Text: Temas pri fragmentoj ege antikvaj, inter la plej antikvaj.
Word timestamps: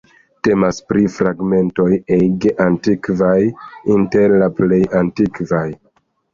Temas 0.45 0.77
pri 0.93 1.03
fragmentoj 1.17 1.85
ege 2.17 2.55
antikvaj, 2.67 3.37
inter 3.99 4.37
la 4.45 4.51
plej 4.59 4.83
antikvaj. 5.05 5.67